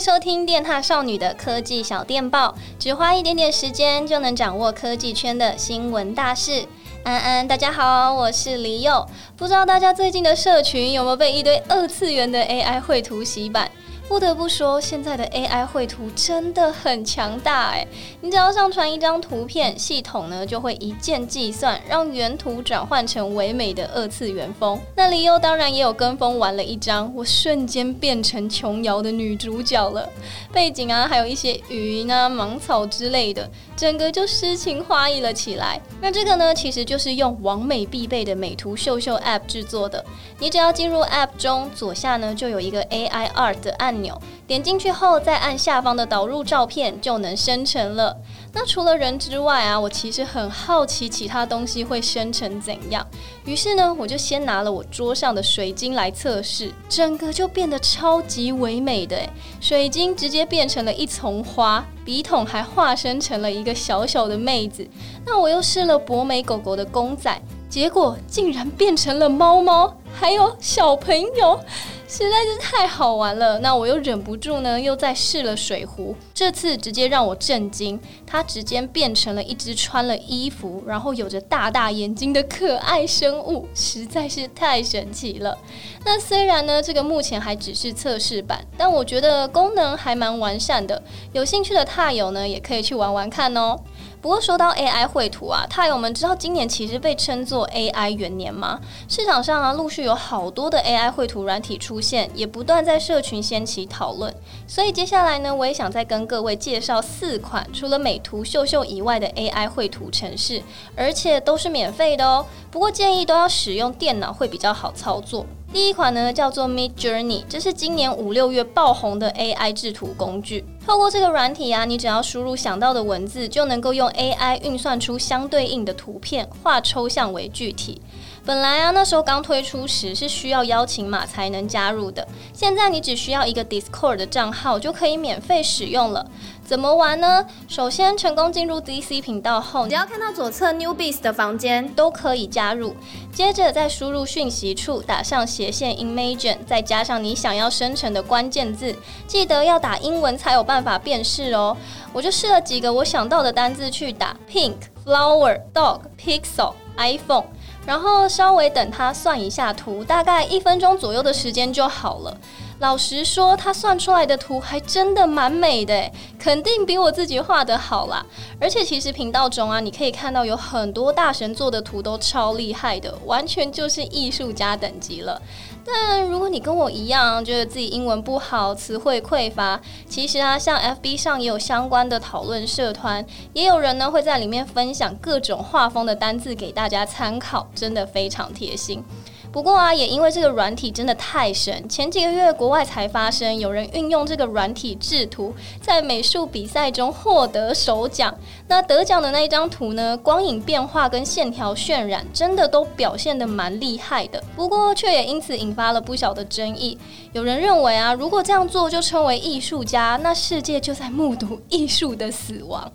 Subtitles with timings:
[0.00, 6.66] 收听电踏少女的科技小电报，只花一点点时间就能掌握科技圈的新闻大事。
[7.02, 9.04] 安安，大家好，我是李佑。
[9.36, 13.68] 不知道大家最近的社群有没有被一堆二次元的 AI 绘图洗版？
[14.08, 17.86] 不得不说，现在的 AI 绘图真的很强大诶，
[18.22, 24.80] 你只要上传一张图片，系统呢就会一键计算，让原图转换成唯美的二次元风。
[24.96, 30.08] 那李优当然也有跟风玩了一张，我瞬间变成琼瑶的女主角了，
[30.50, 35.78] 背景啊还有一些云啊、芒草之类的，整个就诗情画意了起来。
[36.00, 40.02] 那这个呢，其实就是用网美必备的美图秀秀 App 制作的。
[40.38, 48.16] 你只要进入 App 中，左下呢就有一个 AI Art 的按钮，点进去后再按下方的导入照片就能生成了。
[48.52, 53.06] 那除了人之外啊，我其实很好奇其他东西会生成怎样。
[53.44, 59.18] 于是呢，我就先拿了我桌上的水晶来测试，整个就变得超级唯美的。
[59.60, 64.86] 水晶直接变成了一丛花，笔筒还化身成了一个小小的妹子。
[65.26, 67.40] 那我又试了博美狗狗的公仔。
[67.68, 71.60] 结果竟然变成了猫猫，还有小朋友，
[72.08, 73.58] 实在是太好玩了。
[73.58, 76.16] 那我又忍不住呢，又再试了水壶。
[76.32, 85.56] 这次直接让我震惊，它直接变成了一只穿了衣服，然后有着大大眼睛的可爱生物，实在是太神奇了。
[86.04, 91.02] 那虽然呢，这个目前还只是测试版，但我觉得功能还蛮完善的。
[91.32, 93.76] 有兴趣的踏友呢，也可以去玩玩看哦。
[94.20, 98.80] 不过说到 AI 绘图啊，獭友们知道今年其实被称作 AI 元年吗？
[99.08, 104.34] 市场上啊，陆续有好多的 AI 绘图软体出现，也不断在社群掀起讨论。
[104.66, 110.62] 所以接下来呢，我也想再跟各位介绍四款除了美图秀秀以外的 AI 绘图程式，
[110.96, 112.44] 而且都是免费的哦。
[112.70, 115.46] 不过建议都要使用电脑会比较好操作。
[115.70, 120.64] 第一款呢叫做 Midjourney，这是今年五六月爆红的 AI 制图工具。
[120.86, 128.00] 透过这个软体啊，你只要输入想到的文字，就能够用 AI 运算出相对应的图片，化抽象为具体。
[128.48, 136.26] 本来啊，那时候刚推出时是需要邀请码才能加入的，现在你只需要一个 Discord 的账号就可以免费使用了。
[136.64, 137.44] 怎么玩呢？
[137.68, 142.96] 首先成功进入 DC 频道后，只要看到左侧 Newbies 的房间都可以加入。
[143.30, 151.76] 接着在输入讯息处打上斜线 Imagine，再加上你想要生成的关键字，记得要打英文才有办法辨识哦。
[152.14, 157.44] 我就试了几个我想到的单字去打：Pink、Flower、Dog、Pixel、iPhone，
[157.88, 162.36] 然后稍微等它算一下图，大概一分钟左右的时间就好了。
[162.78, 168.24] 老实说，他算出来的图还真的蛮美的，肯定比我自己画的好啦。
[168.60, 175.42] 而且其实频道中啊，你可以看到有很多大神做的图都超厉害的，完全就是艺术家等级了。
[175.84, 183.24] 但如果你跟我一样，觉得自己英文不好，词汇匮乏，其实啊，像 FB 上也有相关的讨论社团，
[183.54, 189.02] 也有人呢会在里面分享各种画风的单字给大家参考，真的非常贴心。
[189.50, 198.34] 不过啊，也因为这个软体真的太神，前几个月国外才发生有人运用这个软体制图，在美术比赛中获得首奖。
[198.68, 204.42] 那得奖的那一张图呢，光影变化跟线条渲染，真的都表现得蛮厉害的。
[204.54, 206.98] 不过却也因此引发了不小的争议。
[207.32, 212.90] 有人认为啊，如果这样做就称为艺术家，那世界就在目睹艺术的死亡。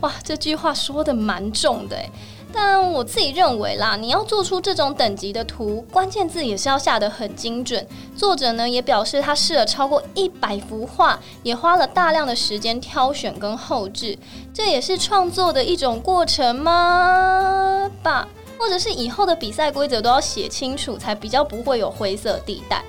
[0.00, 2.10] 哇，这句话说得蛮重的诶。
[2.58, 7.86] 但我自己认为啦，你要做出这种等级的图，关键字也是要下得很精准。
[8.16, 14.18] 作者呢也表示，他试了超过一百幅画，也花了大量的时间挑选跟后置，
[14.54, 17.90] 这也是创作的一种过程吗？
[18.02, 18.26] 吧，
[18.58, 22.82] 或者是以后的比赛规则都要写清楚，才比较不会有灰色地带。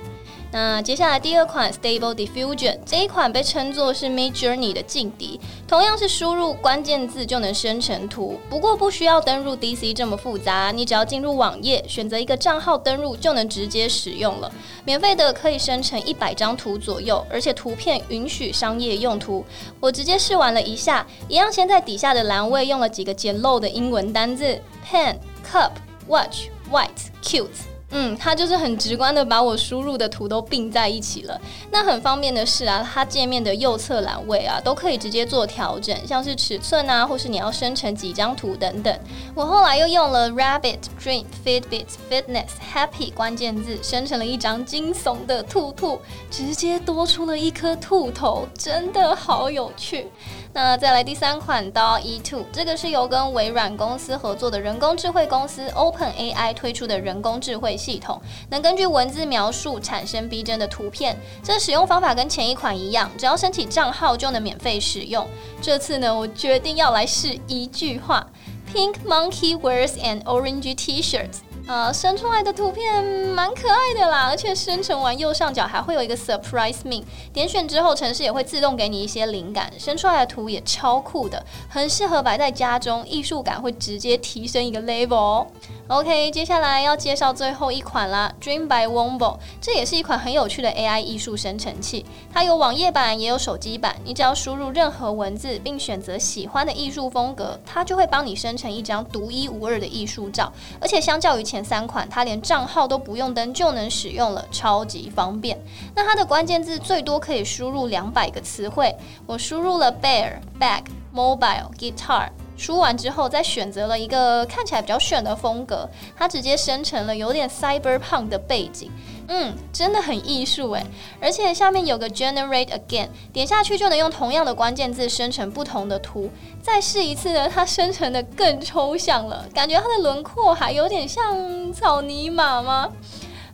[0.50, 14.50] 那接下来第二款 Stable Diffusion 这一款被称作是 Midjourney 的劲敌，同样是输入关键字就能生成图，不过不需要登入 DC 这么复杂，你只要进入网页，选择一个账号登入就能直接使用了。
[14.84, 19.44] 免费的可以生成一百张图左右，而且图片允许商业用途。
[19.78, 24.58] 我直接试玩了一下，一样先在底下的栏位用了几个简陋的英文单字
[24.90, 25.16] ：pen、
[25.46, 25.72] cup、
[26.08, 27.77] watch、white、cute。
[27.90, 31.40] 嗯，它就是很直观的把我输入的图都并在一起了。
[31.70, 39.00] 那很方便的是啊，它界面的右侧栏位啊，都可以直接做调整，像是尺寸啊，或是你要生成几张图等等。
[39.34, 45.98] 我后来又用了 Rabbit、Dream、Fitbit、Fitness、Happy 关键字，生成了一张惊悚的兔兔，
[46.30, 50.08] 直接多出了一颗兔头，真的好有趣。
[50.54, 61.16] 那再来第三款 DALL-E 2，这个是由跟微软公司合作的人工智慧公司 OpenAI 推出的人工智慧系统，能根据文字描述产生逼真的图片。
[61.44, 65.24] 这使用方法跟前一款一样，只要申请账号就能免费使用。
[65.62, 68.26] 这次呢，我决定要来试一句话
[68.74, 71.30] ：Pink monkey wears an orange T-shirt。
[71.68, 85.46] 呃，生出来的图片蛮可爱的啦，而且生成完右上角还会有一个 surprise me，点选之后城市也会自动给你一些灵感，生出来的图也超酷的，很适合摆在家中，艺术感会直接提升一个 level。
[85.88, 105.58] OK，接下来要介绍最后一款啦，Dream by Wombo，这也是一款很有趣的 AI 艺术生成器，它有网页版也有手机版，你只要输入任何文字并选择喜欢的艺术风格，它就会帮你生成一张独一无二的艺术照，而且相较于前三款，它连账号都不用登就能使用了，超级方便。
[105.94, 108.94] 那它的关键字最多可以输入两百个词汇，
[109.26, 110.82] 我输入了 bear、bag、
[111.14, 118.90] mobile、guitar，输完之后再选择了一个看起来比较炫的风格，它直接生成了有点 cyberpunk 的背景。
[119.28, 120.84] 嗯，真的很艺术诶，
[121.20, 126.30] 而且下面有个 Generate Again，点下去就能用同样的关键字生成不同的图。
[126.60, 132.90] 再试一次呢，它生成的更抽象了，感觉它的轮廓还有点像草泥马吗？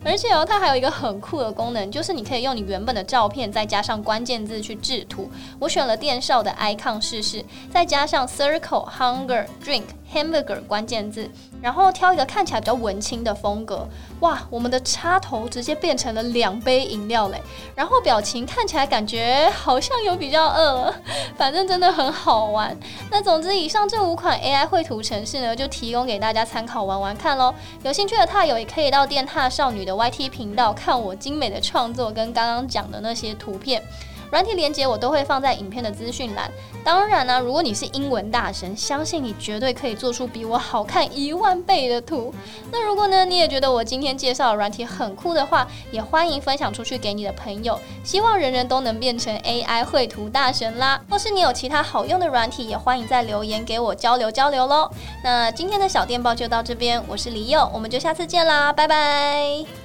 [0.04, 5.30] 而且哦，它还有一个很酷的功能，就是你可以用你原本的照片，再加上关键字去制图。
[5.58, 11.28] 我选了电少的 icon 试试，再加上 circle、hunger、drink、hamburger 关键字，
[11.62, 13.88] 然后挑一个看起来比较文青的风格。
[14.20, 17.40] 哇，我们的插头直接变成了两杯饮料嘞！
[17.74, 20.94] 然后表情看起来感觉好像有比较饿，
[21.36, 22.76] 反正真的很好玩。
[23.16, 27.54] 那总之，以上这五款 AI 绘图程式呢，就提供给大家参考玩玩看喽。
[27.84, 33.80] 有兴趣的踏友也可以到电踏少女的 YT 频道看我精美的创作跟刚刚讲的那些图片。
[34.34, 36.50] 软体连接我都会放在影片的资讯栏。
[36.82, 42.34] 当然呢、如果你是英文大神，相信你绝对可以做出比我好看一万倍的图。
[42.72, 47.78] 那如果呢，你也觉得我今天介绍的软体很酷的话，也欢迎分享出去给你的朋友。
[48.02, 51.00] 希望人人都能变成 AI 绘图大神啦！
[51.08, 54.90] 或是你有其他好用的软体，也欢迎在留言给我交流交流喽。
[55.22, 59.83] 那今天的小电报就到这边，我是李友，我们就下次见啦，拜拜。